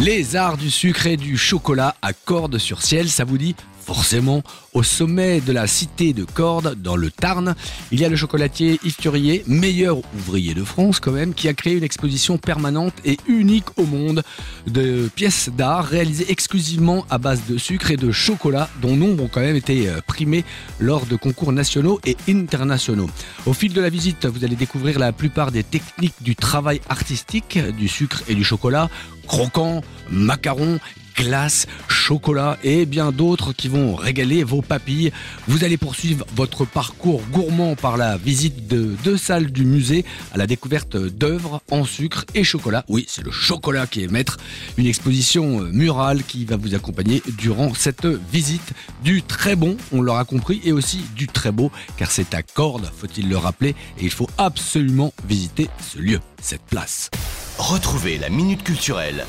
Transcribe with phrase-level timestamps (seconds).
[0.00, 3.56] Les arts du sucre et du chocolat à cordes sur ciel, ça vous dit
[3.88, 4.42] Forcément,
[4.74, 7.54] au sommet de la cité de Cordes, dans le Tarn,
[7.90, 11.72] il y a le chocolatier Yves meilleur ouvrier de France quand même, qui a créé
[11.72, 14.22] une exposition permanente et unique au monde
[14.66, 19.30] de pièces d'art réalisées exclusivement à base de sucre et de chocolat, dont nombre ont
[19.32, 20.44] quand même été euh, primés
[20.78, 23.08] lors de concours nationaux et internationaux.
[23.46, 27.58] Au fil de la visite, vous allez découvrir la plupart des techniques du travail artistique
[27.78, 28.90] du sucre et du chocolat,
[29.28, 30.80] croquant, macarons,
[31.18, 35.12] glace, chocolat et bien d'autres qui vont régaler vos papilles.
[35.48, 40.38] Vous allez poursuivre votre parcours gourmand par la visite de deux salles du musée à
[40.38, 42.84] la découverte d'œuvres en sucre et chocolat.
[42.88, 44.38] Oui, c'est le chocolat qui est maître.
[44.76, 48.72] Une exposition murale qui va vous accompagner durant cette visite.
[49.02, 52.90] Du très bon, on l'aura compris, et aussi du très beau, car c'est à Cordes,
[52.96, 57.10] faut-il le rappeler, et il faut absolument visiter ce lieu, cette place.
[57.58, 59.26] Retrouvez la minute culturelle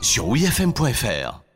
[0.00, 1.47] sur wifm.fr.